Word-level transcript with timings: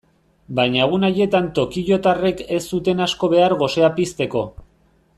Baina 0.59 0.79
egun 0.85 1.05
haietan 1.09 1.49
tokiotarrek 1.59 2.41
ez 2.57 2.63
zuten 2.77 3.07
asko 3.09 3.31
behar 3.37 3.57
gosea 3.63 3.95
pizteko. 4.01 4.45